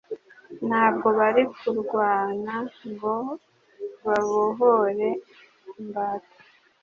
Ntabwo 0.67 1.07
bari 1.19 1.43
kurwana 1.57 2.55
ngo 2.89 3.15
babohore 4.05 5.09
imbata 5.79 6.37